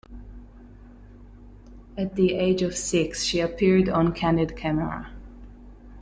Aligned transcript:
At 1.95 2.15
the 2.15 2.33
age 2.33 2.63
of 2.63 2.75
six, 2.75 3.23
she 3.23 3.39
appeared 3.39 3.87
on 3.87 4.13
"Candid 4.15 4.57
Camera". 4.57 5.11